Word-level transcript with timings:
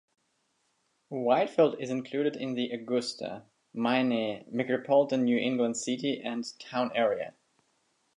Whitefield 1.09 1.79
is 1.79 1.91
included 1.91 2.35
in 2.35 2.55
the 2.55 2.71
Augusta, 2.71 3.43
Maine 3.71 4.43
micropolitan 4.51 5.25
New 5.25 5.37
England 5.37 5.77
City 5.77 6.21
and 6.23 6.43
Town 6.57 6.89
Area. 6.95 7.35